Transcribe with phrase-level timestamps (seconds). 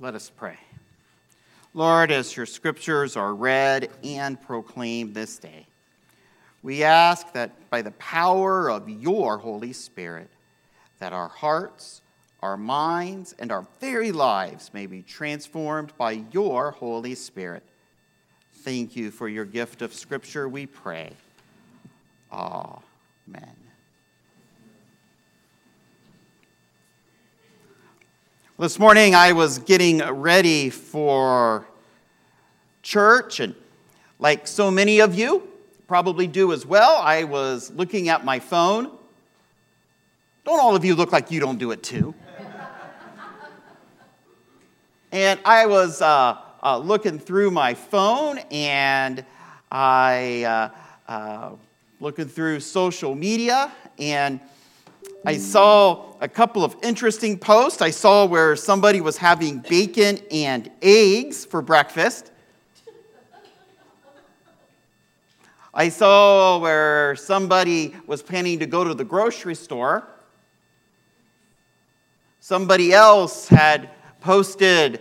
[0.00, 0.56] Let us pray.
[1.74, 5.66] Lord, as your scriptures are read and proclaimed this day,
[6.62, 10.28] we ask that by the power of your Holy Spirit,
[10.98, 12.00] that our hearts,
[12.42, 17.62] our minds, and our very lives may be transformed by your Holy Spirit.
[18.54, 21.12] Thank you for your gift of scripture, we pray.
[22.32, 23.67] Amen.
[28.60, 31.64] This morning I was getting ready for
[32.82, 33.54] church, and
[34.18, 35.46] like so many of you
[35.86, 38.90] probably do as well, I was looking at my phone.
[40.44, 42.16] Don't all of you look like you don't do it too?
[45.12, 49.24] and I was uh, uh, looking through my phone and
[49.70, 50.72] I
[51.06, 51.50] uh, uh
[52.00, 54.40] looking through social media and
[55.26, 57.82] I saw a couple of interesting posts.
[57.82, 62.30] I saw where somebody was having bacon and eggs for breakfast.
[65.74, 70.06] I saw where somebody was planning to go to the grocery store.
[72.40, 75.00] Somebody else had posted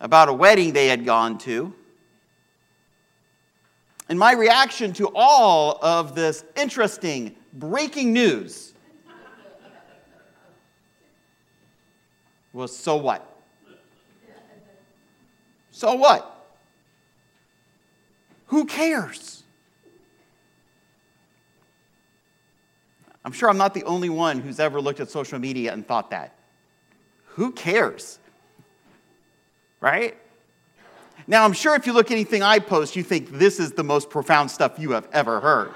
[0.00, 1.74] about a wedding they had gone to.
[4.08, 8.70] And my reaction to all of this interesting breaking news
[12.52, 13.26] Well, so what?
[15.70, 16.26] So what?
[18.46, 19.42] Who cares?
[23.24, 26.10] I'm sure I'm not the only one who's ever looked at social media and thought
[26.10, 26.34] that.
[27.28, 28.18] Who cares?
[29.80, 30.16] Right?
[31.26, 33.84] Now, I'm sure if you look at anything I post, you think this is the
[33.84, 35.70] most profound stuff you have ever heard.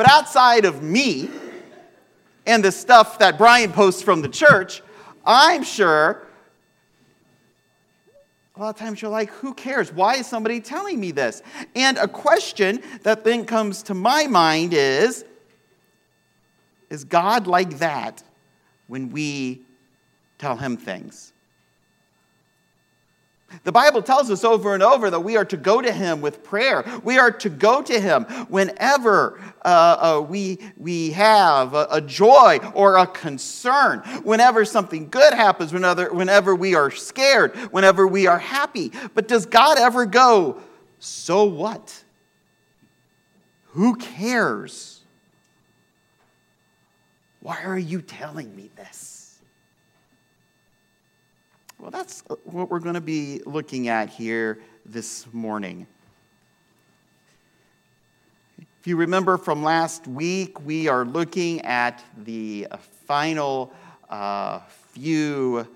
[0.00, 1.28] But outside of me
[2.46, 4.80] and the stuff that Brian posts from the church,
[5.26, 6.26] I'm sure
[8.56, 9.92] a lot of times you're like, who cares?
[9.92, 11.42] Why is somebody telling me this?
[11.76, 15.22] And a question that then comes to my mind is
[16.88, 18.22] Is God like that
[18.86, 19.60] when we
[20.38, 21.34] tell him things?
[23.64, 26.44] The Bible tells us over and over that we are to go to Him with
[26.44, 26.84] prayer.
[27.02, 32.58] We are to go to Him whenever uh, uh, we, we have a, a, joy
[32.74, 38.38] or a concern, whenever something good happens, whenever, whenever we are scared, whenever we are
[38.38, 38.92] happy.
[39.14, 40.60] But does God ever go,
[40.98, 42.04] so what?
[43.72, 45.00] Who cares?
[47.40, 49.19] Why are you telling me this?
[51.80, 55.86] Well, that's what we're going to be looking at here this morning.
[58.58, 62.68] If you remember from last week, we are looking at the
[63.06, 63.72] final
[64.10, 64.58] uh,
[64.92, 65.66] few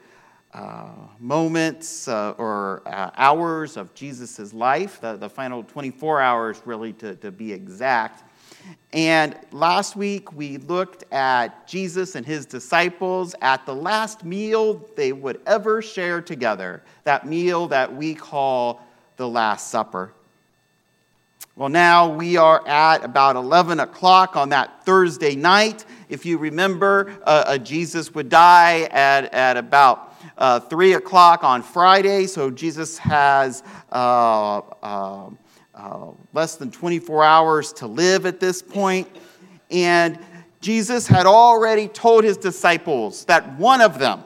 [0.52, 6.92] uh, moments uh, or uh, hours of Jesus' life, the, the final 24 hours, really,
[6.92, 8.24] to, to be exact.
[8.92, 15.12] And last week we looked at Jesus and his disciples at the last meal they
[15.12, 18.80] would ever share together, that meal that we call
[19.16, 20.12] the Last Supper.
[21.56, 25.84] Well, now we are at about 11 o'clock on that Thursday night.
[26.08, 31.62] If you remember, uh, uh, Jesus would die at, at about uh, 3 o'clock on
[31.62, 32.26] Friday.
[32.26, 33.62] So Jesus has
[35.76, 39.08] uh, less than 24 hours to live at this point.
[39.70, 40.18] And
[40.60, 44.22] Jesus had already told his disciples that one of them,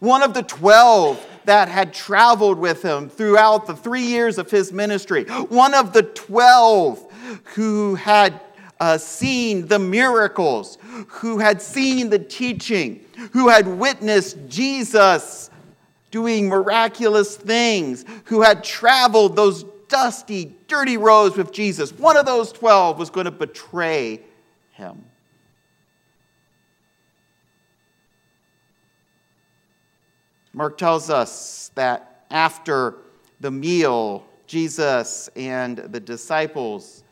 [0.00, 4.72] one of the 12 that had traveled with him throughout the three years of his
[4.72, 7.12] ministry, one of the 12
[7.54, 8.40] who had
[8.78, 10.76] uh, seen the miracles,
[11.08, 15.50] who had seen the teaching, who had witnessed Jesus
[16.10, 21.92] doing miraculous things, who had traveled those dusty, dirty roads with Jesus.
[21.92, 24.20] One of those 12 was going to betray
[24.72, 25.04] him.
[30.52, 32.94] Mark tells us that after
[33.40, 37.04] the meal, Jesus and the disciples,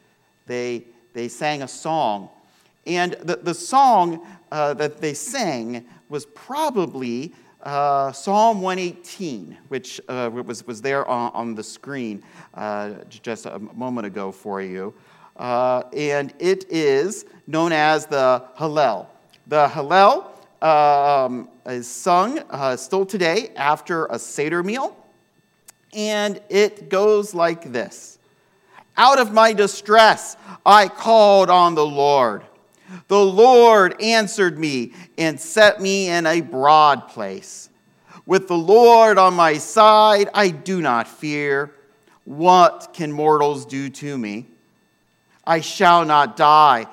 [0.47, 2.31] they, they sang a song.
[2.87, 7.33] And the, the song uh, that they sang was probably
[7.65, 12.23] uh, Psalm 118, which uh, was, was there on, on the screen
[12.53, 14.95] uh, just a moment ago for you.
[15.37, 19.07] Uh, and it is known as the Hallel.
[19.47, 20.27] The Hallel
[20.63, 22.41] um, is sung
[22.77, 24.97] still today after a Seder meal,
[25.95, 28.19] and it goes like this
[28.97, 32.45] Out of my distress, I called on the Lord.
[33.09, 37.69] The Lord answered me and set me in a broad place.
[38.27, 41.73] With the Lord on my side, I do not fear.
[42.25, 44.47] What can mortals do to me?
[45.47, 46.87] I shall not die,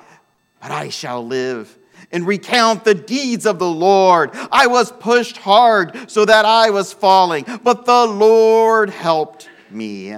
[0.60, 1.78] but I shall live
[2.10, 4.30] and recount the deeds of the Lord.
[4.52, 10.16] I was pushed hard so that I was falling, but the Lord helped me.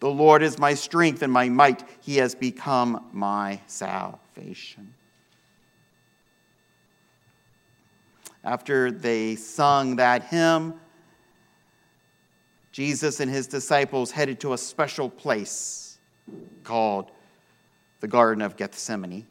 [0.00, 1.84] The Lord is my strength and my might.
[2.00, 3.60] He has become my
[4.34, 4.92] salvation.
[8.42, 10.74] After they sung that hymn,
[12.72, 15.98] Jesus and his disciples headed to a special place
[16.62, 17.10] called
[18.00, 19.26] the Garden of Gethsemane.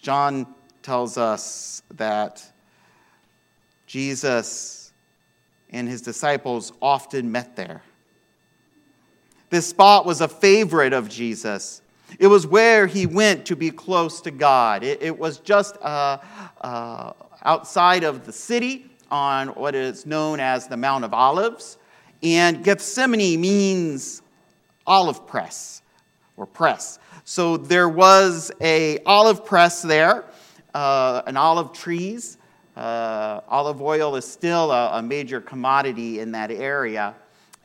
[0.00, 0.46] John
[0.82, 2.44] tells us that
[3.86, 4.92] Jesus
[5.70, 7.82] and his disciples often met there.
[9.50, 11.82] This spot was a favorite of Jesus.
[12.18, 14.82] It was where he went to be close to God.
[14.82, 16.18] It, it was just uh,
[16.60, 17.12] uh,
[17.42, 21.78] outside of the city on what is known as the Mount of Olives.
[22.22, 24.22] And Gethsemane means
[24.86, 25.82] olive press
[26.36, 26.98] or press.
[27.24, 30.24] So there was a olive press there,
[30.74, 32.38] uh, an olive trees.
[32.76, 37.14] Uh, olive oil is still a, a major commodity in that area.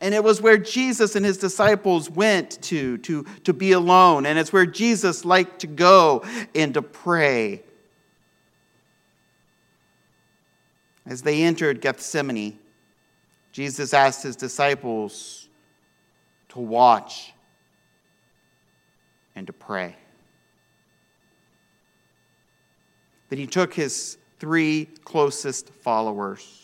[0.02, 4.26] And it was where Jesus and his disciples went to, to, to be alone.
[4.26, 6.24] And it's where Jesus liked to go
[6.56, 7.62] and to pray.
[11.06, 12.58] As they entered Gethsemane,
[13.52, 15.46] Jesus asked his disciples
[16.48, 17.32] to watch
[19.36, 19.94] and to pray.
[23.28, 26.61] Then he took his three closest followers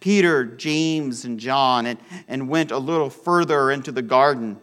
[0.00, 1.98] Peter, James, and John, and,
[2.28, 4.58] and went a little further into the garden.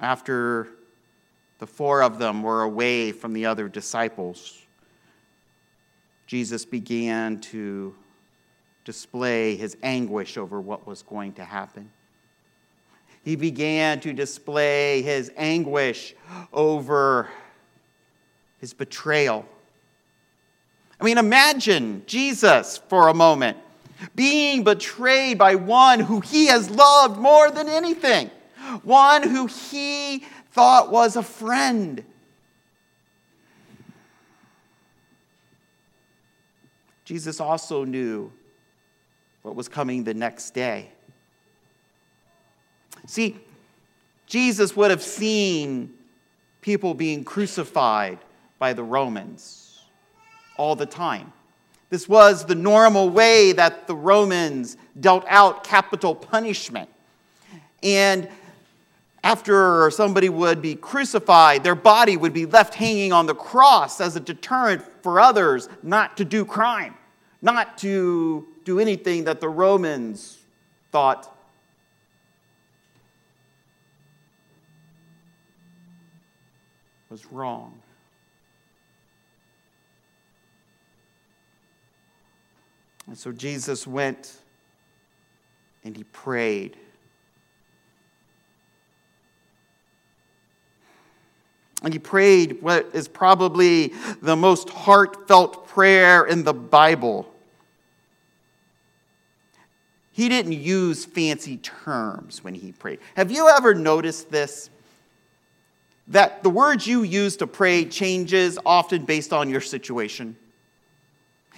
[0.00, 0.68] After
[1.58, 4.58] the four of them were away from the other disciples,
[6.26, 7.94] Jesus began to
[8.84, 11.90] display his anguish over what was going to happen.
[13.24, 16.14] He began to display his anguish
[16.52, 17.28] over
[18.60, 19.46] his betrayal
[21.00, 23.56] I mean, imagine Jesus for a moment
[24.14, 28.30] being betrayed by one who he has loved more than anything,
[28.82, 32.04] one who he thought was a friend.
[37.04, 38.30] Jesus also knew
[39.42, 40.90] what was coming the next day.
[43.06, 43.36] See,
[44.26, 45.94] Jesus would have seen
[46.60, 48.18] people being crucified
[48.58, 49.67] by the Romans
[50.58, 51.32] all the time.
[51.88, 56.90] This was the normal way that the Romans dealt out capital punishment.
[57.82, 58.28] And
[59.24, 64.16] after somebody would be crucified, their body would be left hanging on the cross as
[64.16, 66.94] a deterrent for others not to do crime,
[67.40, 70.38] not to do anything that the Romans
[70.92, 71.34] thought
[77.08, 77.72] was wrong.
[83.08, 84.36] And so Jesus went
[85.82, 86.76] and he prayed.
[91.82, 97.32] And he prayed what is probably the most heartfelt prayer in the Bible.
[100.12, 102.98] He didn't use fancy terms when he prayed.
[103.16, 104.68] Have you ever noticed this?
[106.08, 110.36] That the words you use to pray changes often based on your situation.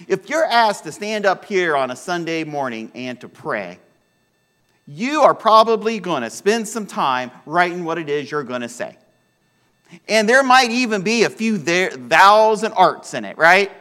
[0.07, 3.79] If you're asked to stand up here on a Sunday morning and to pray,
[4.87, 8.69] you are probably going to spend some time writing what it is you're going to
[8.69, 8.97] say.
[10.07, 13.71] And there might even be a few there, thous and arts in it, right?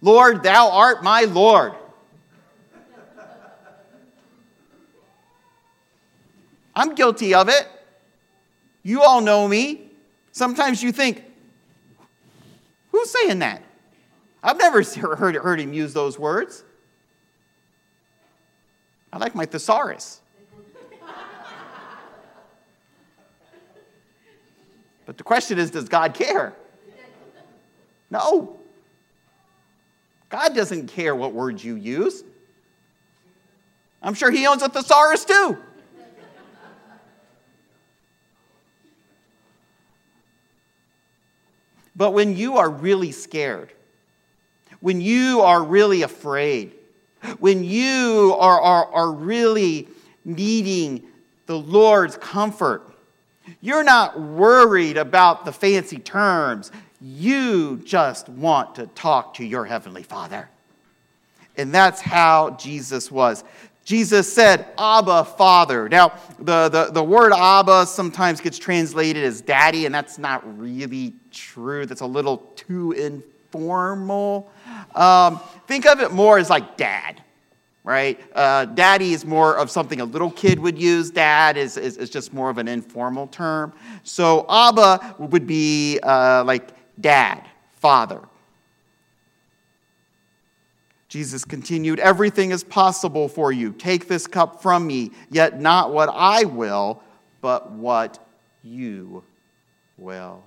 [0.00, 1.74] Lord, thou art my Lord.
[6.76, 7.68] I'm guilty of it.
[8.82, 9.90] You all know me.
[10.32, 11.22] Sometimes you think,
[12.90, 13.62] who's saying that?
[14.44, 14.82] I've never
[15.16, 16.62] heard, heard him use those words.
[19.12, 20.20] I like my thesaurus.
[25.06, 26.54] but the question is does God care?
[28.10, 28.58] No.
[30.28, 32.22] God doesn't care what words you use.
[34.02, 35.56] I'm sure he owns a thesaurus too.
[41.96, 43.70] But when you are really scared,
[44.84, 46.70] when you are really afraid,
[47.38, 49.88] when you are, are, are really
[50.26, 51.02] needing
[51.46, 52.82] the Lord's comfort.
[53.62, 56.70] You're not worried about the fancy terms.
[57.00, 60.50] You just want to talk to your Heavenly Father.
[61.56, 63.42] And that's how Jesus was.
[63.86, 65.88] Jesus said, Abba, Father.
[65.88, 71.14] Now, the, the, the word Abba sometimes gets translated as daddy, and that's not really
[71.32, 71.86] true.
[71.86, 74.50] That's a little too informal.
[74.94, 77.22] Um, think of it more as like dad,
[77.82, 78.20] right?
[78.34, 81.10] Uh, daddy is more of something a little kid would use.
[81.10, 83.72] Dad is, is, is just more of an informal term.
[84.02, 87.44] So, Abba would be uh, like dad,
[87.76, 88.20] father.
[91.14, 93.72] Jesus continued, Everything is possible for you.
[93.72, 97.02] Take this cup from me, yet not what I will,
[97.40, 98.18] but what
[98.64, 99.22] you
[99.96, 100.42] will.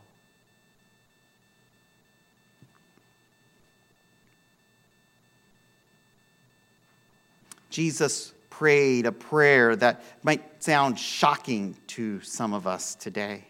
[7.77, 13.43] Jesus prayed a prayer that might sound shocking to some of us today.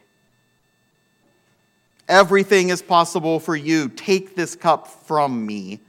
[2.10, 3.88] Everything is possible for you.
[3.88, 5.80] Take this cup from me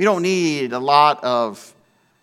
[0.00, 1.74] We don't need a lot of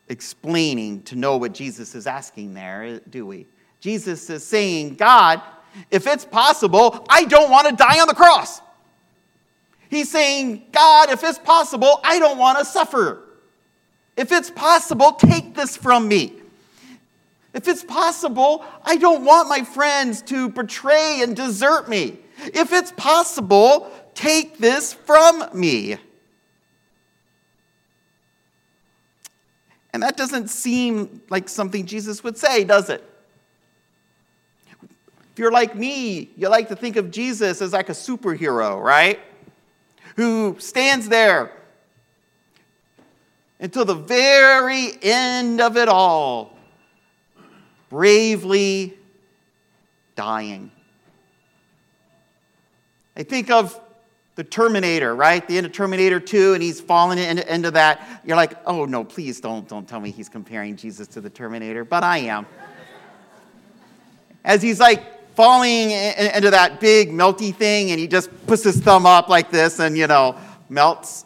[0.09, 3.45] explaining to know what Jesus is asking there, eh, do we?
[3.81, 5.43] Jesus is saying, God,
[5.91, 8.61] if it's possible, I don't want to die on the cross.
[9.89, 13.23] He's saying, God, if it's possible, I don't want to suffer.
[14.15, 16.33] If it's possible, take this from me.
[17.53, 22.17] If it's possible, I don't want my friends to betray and desert me.
[22.39, 25.97] If it's possible, take this from me.
[29.93, 33.03] And that doesn't seem like something Jesus would say, does it?
[35.31, 39.19] If you're like me, you like to think of Jesus as like a superhero, right?
[40.17, 41.51] Who stands there
[43.59, 46.55] until the very end of it all,
[47.89, 48.93] bravely
[50.15, 50.71] dying.
[53.15, 53.79] I think of
[54.35, 55.47] the Terminator, right?
[55.47, 58.21] The end of Terminator 2, and he's falling into, into that.
[58.23, 61.83] You're like, oh no, please don't, don't tell me he's comparing Jesus to the Terminator,
[61.83, 62.45] but I am.
[64.43, 69.05] As he's like falling into that big melty thing, and he just puts his thumb
[69.05, 70.35] up like this and, you know,
[70.67, 71.25] melts.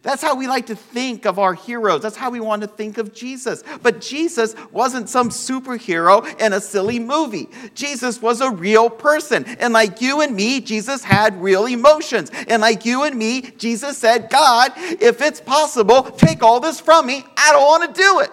[0.00, 2.00] That's how we like to think of our heroes.
[2.00, 3.62] That's how we want to think of Jesus.
[3.82, 7.50] But Jesus wasn't some superhero in a silly movie.
[7.74, 9.44] Jesus was a real person.
[9.60, 12.30] And like you and me, Jesus had real emotions.
[12.48, 17.04] And like you and me, Jesus said, God, if it's possible, take all this from
[17.04, 17.22] me.
[17.36, 18.30] I don't want to do it.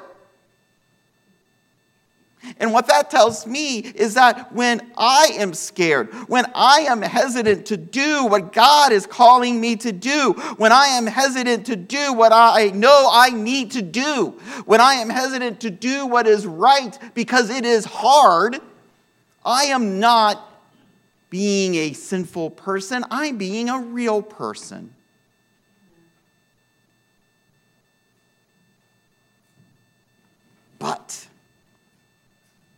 [2.58, 7.66] And what that tells me is that when I am scared, when I am hesitant
[7.68, 12.14] to do what God is calling me to do, when I am hesitant to do
[12.14, 16.46] what I know I need to do, when I am hesitant to do what is
[16.46, 18.60] right because it is hard,
[19.44, 20.52] I am not
[21.30, 24.94] being a sinful person, I'm being a real person.
[30.80, 31.25] But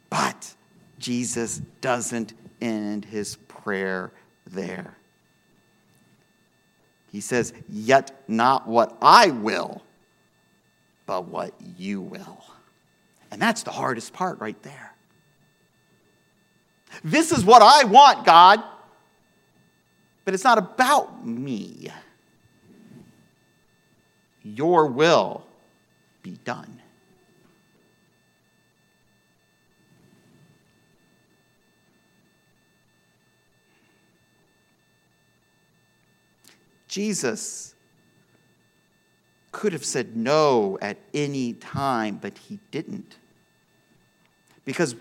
[0.09, 0.53] but
[0.99, 4.11] Jesus doesn't end his prayer
[4.45, 4.95] there.
[7.11, 9.81] He says, Yet not what I will,
[11.05, 12.43] but what you will.
[13.31, 14.93] And that's the hardest part right there.
[17.03, 18.63] This is what I want, God,
[20.25, 21.91] but it's not about me.
[24.43, 25.45] Your will
[26.23, 26.81] be done.
[36.87, 37.75] Jesus
[39.51, 43.15] could have said no at any time, but he didn't.
[44.65, 44.95] Because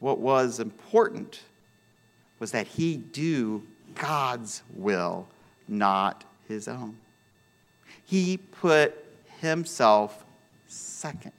[0.00, 1.40] what was important
[2.38, 3.62] was that he do
[3.94, 5.26] God's will,
[5.66, 6.96] not his own.
[8.04, 8.94] He put
[9.40, 10.24] himself
[10.66, 11.32] second.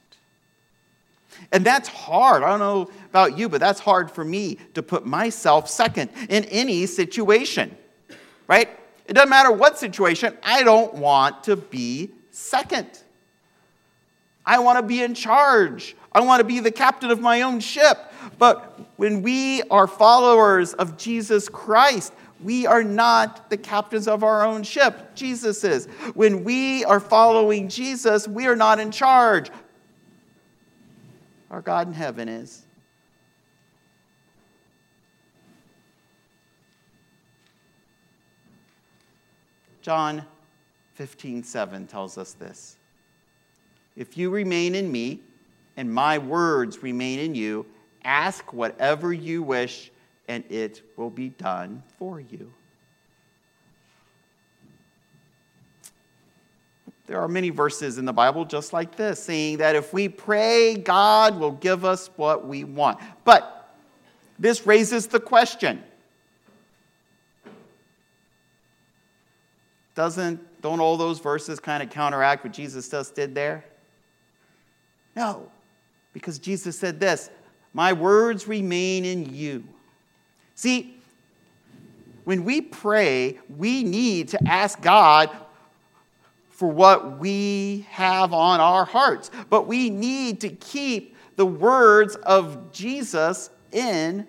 [1.52, 2.42] And that's hard.
[2.42, 6.44] I don't know about you, but that's hard for me to put myself second in
[6.46, 7.76] any situation,
[8.46, 8.68] right?
[9.10, 12.86] It doesn't matter what situation, I don't want to be second.
[14.46, 15.96] I want to be in charge.
[16.12, 17.98] I want to be the captain of my own ship.
[18.38, 24.44] But when we are followers of Jesus Christ, we are not the captains of our
[24.44, 25.16] own ship.
[25.16, 25.86] Jesus is.
[26.14, 29.50] When we are following Jesus, we are not in charge.
[31.50, 32.62] Our God in heaven is.
[39.82, 40.24] John
[40.94, 42.76] 15, 7 tells us this.
[43.96, 45.20] If you remain in me
[45.76, 47.66] and my words remain in you,
[48.04, 49.90] ask whatever you wish
[50.28, 52.52] and it will be done for you.
[57.06, 60.76] There are many verses in the Bible just like this, saying that if we pray,
[60.76, 63.00] God will give us what we want.
[63.24, 63.74] But
[64.38, 65.82] this raises the question
[70.00, 73.66] Doesn't, don't all those verses kind of counteract what Jesus just did there?
[75.14, 75.50] No,
[76.14, 77.28] because Jesus said this
[77.74, 79.62] My words remain in you.
[80.54, 80.96] See,
[82.24, 85.28] when we pray, we need to ask God
[86.48, 89.30] for what we have on our hearts.
[89.50, 94.26] But we need to keep the words of Jesus in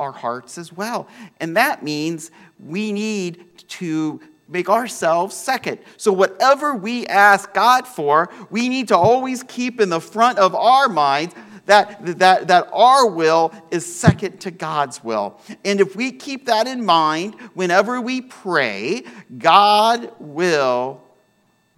[0.00, 1.06] our hearts as well.
[1.38, 5.78] And that means we need to make ourselves second.
[5.96, 10.54] So, whatever we ask God for, we need to always keep in the front of
[10.54, 11.34] our minds
[11.66, 15.38] that, that, that our will is second to God's will.
[15.66, 19.04] And if we keep that in mind whenever we pray,
[19.36, 21.02] God will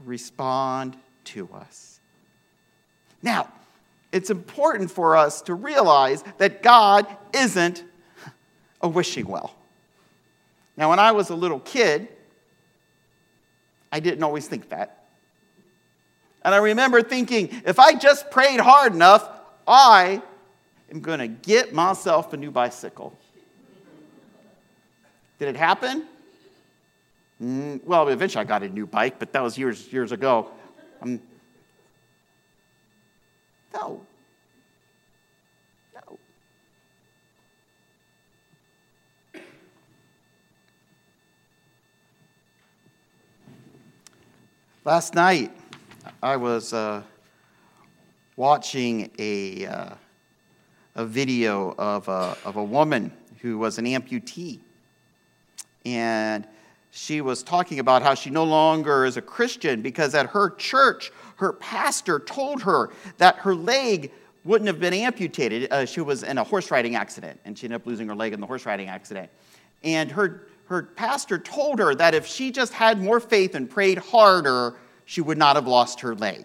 [0.04, 1.98] respond to us.
[3.20, 3.48] Now,
[4.12, 7.82] it's important for us to realize that God isn't
[8.80, 9.54] a wishing well.
[10.76, 12.08] Now, when I was a little kid,
[13.92, 15.04] I didn't always think that.
[16.42, 19.28] And I remember thinking, if I just prayed hard enough,
[19.66, 20.23] I
[20.90, 23.16] am going to get myself a new bicycle.
[25.38, 26.04] Did it happen?
[27.42, 30.50] Mm, well, eventually I got a new bike, but that was years, years ago.
[31.00, 31.20] Um,
[33.73, 34.02] no.
[44.87, 45.50] Last night,
[46.22, 47.02] I was uh,
[48.37, 49.94] watching a, uh,
[50.94, 54.60] a video of a, of a woman who was an amputee.
[55.84, 56.49] And
[56.93, 61.12] she was talking about how she no longer is a Christian because at her church,
[61.36, 62.88] her pastor told her
[63.19, 64.10] that her leg
[64.45, 65.71] wouldn't have been amputated.
[65.71, 68.32] Uh, she was in a horse riding accident and she ended up losing her leg
[68.32, 69.30] in the horse riding accident.
[69.84, 73.99] And her, her pastor told her that if she just had more faith and prayed
[73.99, 76.45] harder, she would not have lost her leg.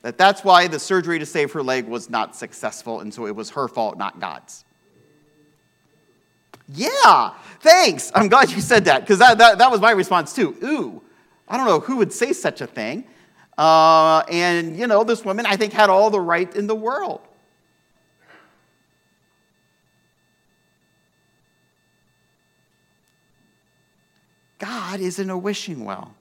[0.00, 3.36] That that's why the surgery to save her leg was not successful, and so it
[3.36, 4.64] was her fault, not God's.
[6.66, 8.10] Yeah, thanks.
[8.14, 10.56] I'm glad you said that because that, that, that was my response too.
[10.64, 11.02] Ooh,
[11.46, 13.04] I don't know who would say such a thing.
[13.58, 17.20] Uh, and, you know, this woman, I think, had all the right in the world.
[24.58, 26.14] God isn't a wishing well.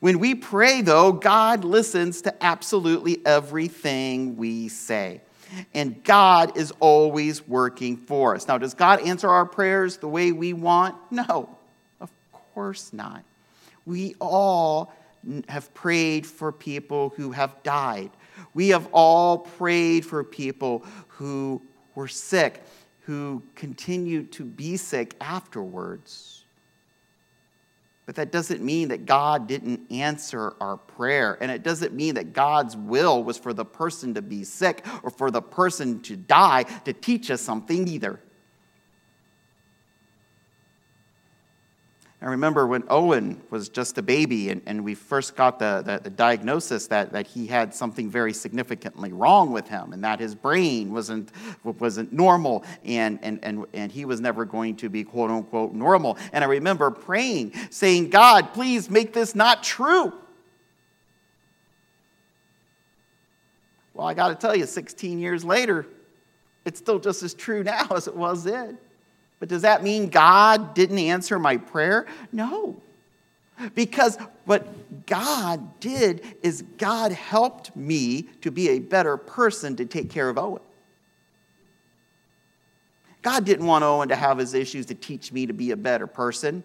[0.00, 5.20] When we pray, though, God listens to absolutely everything we say
[5.74, 8.46] and God is always working for us.
[8.46, 10.96] Now, does God answer our prayers the way we want?
[11.10, 11.48] No,
[12.00, 13.22] of course not.
[13.86, 14.92] We all
[15.48, 18.10] have prayed for people who have died.
[18.54, 21.60] We have all prayed for people who
[21.94, 22.62] were sick,
[23.02, 26.39] who continue to be sick afterwards.
[28.06, 31.38] But that doesn't mean that God didn't answer our prayer.
[31.40, 35.10] And it doesn't mean that God's will was for the person to be sick or
[35.10, 38.20] for the person to die to teach us something either.
[42.22, 46.00] I remember when Owen was just a baby and, and we first got the, the,
[46.02, 50.34] the, diagnosis that, that he had something very significantly wrong with him and that his
[50.34, 51.30] brain wasn't,
[51.64, 56.18] wasn't normal and, and, and, and he was never going to be quote unquote normal.
[56.34, 60.12] And I remember praying, saying, God, please make this not true.
[63.94, 65.86] Well, I got to tell you, 16 years later,
[66.66, 68.76] it's still just as true now as it was then.
[69.40, 72.06] But does that mean God didn't answer my prayer?
[72.30, 72.76] No.
[73.74, 80.10] Because what God did is God helped me to be a better person to take
[80.10, 80.62] care of Owen.
[83.22, 86.06] God didn't want Owen to have his issues to teach me to be a better
[86.06, 86.62] person,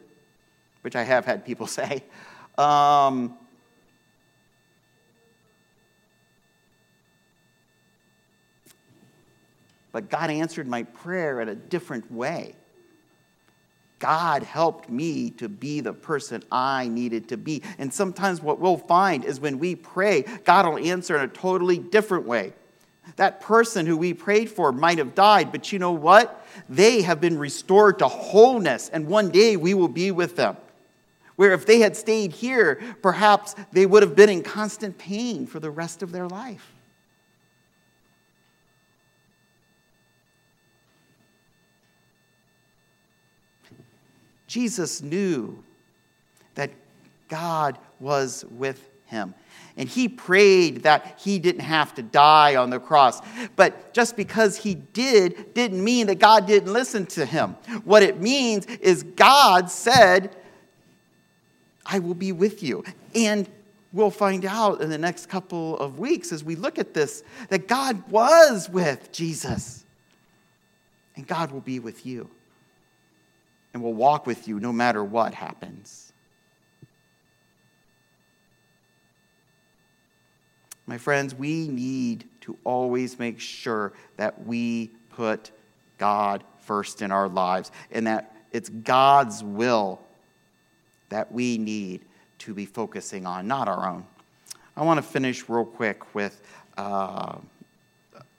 [0.81, 2.03] which I have had people say.
[2.57, 3.37] Um,
[9.91, 12.55] but God answered my prayer in a different way.
[14.05, 17.63] God helped me to be the person I needed to be.
[17.79, 21.79] And sometimes what we'll find is when we pray, God will answer in a totally
[21.79, 22.53] different way.
[23.15, 26.45] That person who we prayed for might have died, but you know what?
[26.69, 30.55] They have been restored to wholeness, and one day we will be with them.
[31.35, 35.59] Where if they had stayed here, perhaps they would have been in constant pain for
[35.59, 36.74] the rest of their life.
[44.55, 45.61] Jesus knew
[46.53, 46.71] that
[47.27, 49.33] God was with him.
[49.75, 53.19] And he prayed that he didn't have to die on the cross.
[53.57, 57.57] But just because he did, didn't mean that God didn't listen to him.
[57.83, 60.33] What it means is God said,
[61.85, 62.85] I will be with you.
[63.13, 63.49] And
[63.91, 67.67] we'll find out in the next couple of weeks as we look at this that
[67.67, 69.83] God was with Jesus.
[71.17, 72.29] And God will be with you
[73.75, 76.13] and will walk with you no matter what happens.
[80.87, 85.51] My friends, we need to always make sure that we put
[85.97, 89.99] God first in our lives and that it's God's will
[91.09, 91.99] that we need
[92.39, 94.05] to be focusing on, not our own.
[94.77, 96.41] I want to finish real quick with
[96.77, 97.39] uh,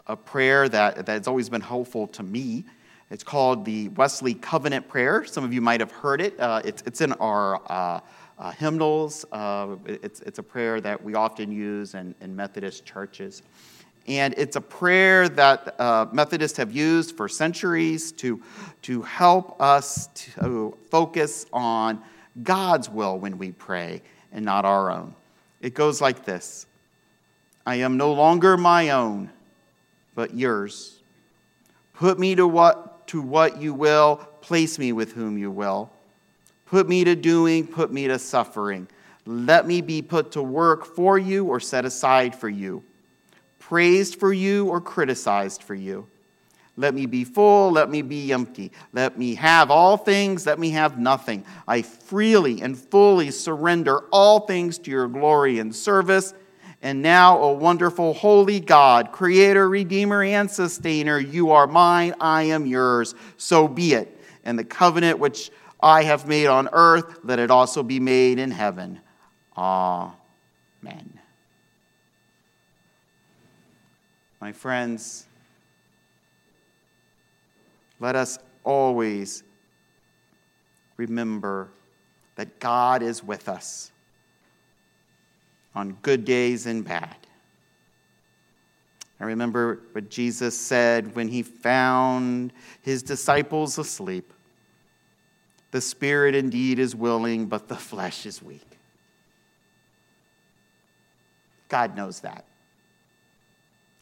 [0.06, 2.64] a prayer that, that's always been helpful to me
[3.10, 5.24] it's called the Wesley Covenant Prayer.
[5.24, 6.38] Some of you might have heard it.
[6.40, 8.00] Uh, it's, it's in our uh,
[8.38, 9.24] uh, hymnals.
[9.30, 13.42] Uh, it's, it's a prayer that we often use in, in Methodist churches.
[14.08, 18.42] And it's a prayer that uh, Methodists have used for centuries to,
[18.82, 22.02] to help us to focus on
[22.42, 25.14] God's will when we pray and not our own.
[25.60, 26.66] It goes like this
[27.64, 29.30] I am no longer my own,
[30.14, 31.00] but yours.
[31.94, 35.90] Put me to what to what you will, place me with whom you will.
[36.66, 38.88] Put me to doing, put me to suffering.
[39.24, 42.82] Let me be put to work for you or set aside for you,
[43.58, 46.06] praised for you or criticized for you.
[46.76, 48.70] Let me be full, let me be empty.
[48.92, 51.44] Let me have all things, let me have nothing.
[51.66, 56.34] I freely and fully surrender all things to your glory and service
[56.82, 62.66] and now, O wonderful, holy God, creator, redeemer, and sustainer, you are mine, I am
[62.66, 63.14] yours.
[63.36, 64.20] So be it.
[64.44, 68.50] And the covenant which I have made on earth, let it also be made in
[68.50, 69.00] heaven.
[69.56, 70.14] Amen.
[74.40, 75.26] My friends,
[77.98, 79.42] let us always
[80.98, 81.68] remember
[82.36, 83.90] that God is with us
[85.76, 87.14] on good days and bad.
[89.20, 94.32] I remember what Jesus said when he found his disciples asleep
[95.70, 98.66] The spirit indeed is willing, but the flesh is weak.
[101.68, 102.44] God knows that.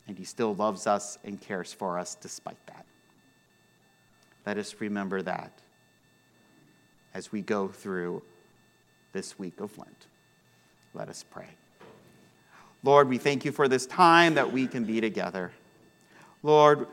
[0.07, 2.85] And he still loves us and cares for us despite that.
[4.47, 5.51] Let us remember that
[7.15, 8.23] as we go through
[9.13, 10.07] this week of Lent.
[10.93, 11.49] Let us pray.
[12.85, 15.51] Lord, we thank you for this time that we can be together.
[16.43, 16.87] Lord,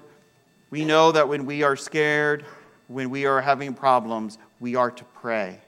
[0.69, 2.45] we know that when we are scared,
[2.87, 5.59] when we are having problems, we are to pray.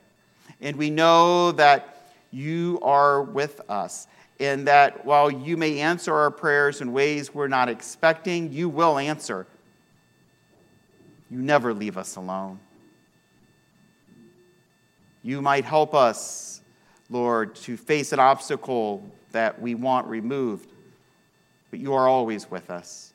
[0.61, 4.07] And we know that you are with us,
[4.39, 8.97] and that while you may answer our prayers in ways we're not expecting, you will
[8.97, 9.45] answer.
[11.29, 12.59] You never leave us alone.
[15.21, 16.61] You might help us,
[17.09, 19.03] Lord, to face an obstacle
[19.33, 20.69] that we want removed,
[21.69, 23.13] but you are always with us.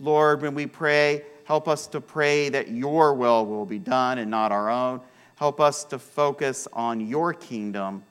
[0.00, 4.30] Lord, when we pray, help us to pray that your will will be done and
[4.30, 5.00] not our own.
[5.36, 8.02] Help us to focus on your kingdom.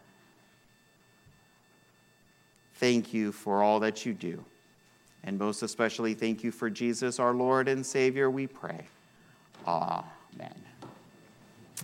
[2.76, 4.44] Thank you for all that you do.
[5.24, 8.86] And most especially, thank you for Jesus, our Lord and Savior, we pray.
[9.68, 10.71] Amen.